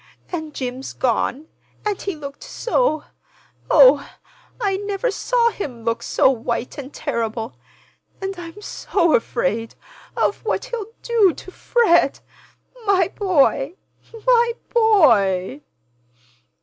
And 0.31 0.55
Jim's 0.55 0.93
gone. 0.93 1.45
But 1.83 2.01
he 2.01 2.15
looked 2.15 2.41
so—oh, 2.43 3.05
I 4.59 4.77
never 4.77 5.11
saw 5.11 5.51
him 5.51 5.83
look 5.83 6.01
so 6.01 6.27
white 6.31 6.79
and 6.79 6.91
terrible. 6.91 7.53
And 8.19 8.33
I'm 8.39 8.63
so 8.63 9.13
afraid—of 9.13 10.43
what 10.43 10.65
he'll 10.65 10.91
do—to 11.03 11.51
Fred. 11.51 12.19
My 12.87 13.09
boy—my 13.09 14.53
boy!" 14.73 15.61